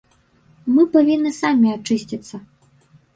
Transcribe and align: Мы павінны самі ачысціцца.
Мы 0.77 0.85
павінны 0.95 1.31
самі 1.41 1.67
ачысціцца. 1.75 2.35